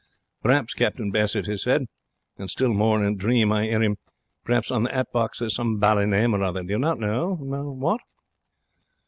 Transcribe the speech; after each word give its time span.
'Per'aps,' 0.41 0.73
Captain 0.73 1.11
Bassett 1.11 1.45
has 1.45 1.61
said 1.61 1.85
and 2.35 2.49
still 2.49 2.73
more 2.73 3.03
in 3.03 3.13
a 3.13 3.15
dream 3.15 3.51
I 3.51 3.65
'ear 3.67 3.83
him 3.83 3.97
'per'aps 4.43 4.71
on 4.71 4.81
the 4.81 4.95
'at 4.95 5.11
box 5.13 5.37
there 5.37 5.45
is 5.45 5.53
some 5.53 5.77
bally 5.77 6.07
name 6.07 6.33
or 6.33 6.41
other, 6.41 6.63
do 6.63 6.71
you 6.73 6.79
not 6.79 6.97
know 6.97 7.33
what?' 7.35 8.01